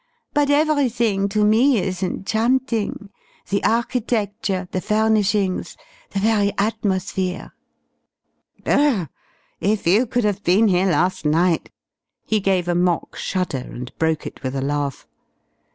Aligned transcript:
But 0.33 0.49
everything 0.49 1.29
to 1.29 1.45
me 1.45 1.77
is 1.77 2.01
enchanting! 2.01 3.11
The 3.49 3.63
architecture, 3.63 4.67
the 4.71 4.81
furnishings, 4.81 5.77
the 6.09 6.17
very 6.19 6.51
atmosphere" 6.57 7.53
"Brrh! 8.65 9.09
If 9.59 9.85
you 9.85 10.07
could 10.07 10.23
have 10.23 10.41
been 10.43 10.69
here 10.69 10.87
last 10.87 11.23
night!" 11.23 11.69
He 12.25 12.39
gave 12.39 12.67
a 12.67 12.73
mock 12.73 13.15
shudder 13.15 13.59
and 13.59 13.95
broke 13.99 14.25
it 14.25 14.41
with 14.41 14.55
a 14.55 14.61
laugh. 14.61 15.05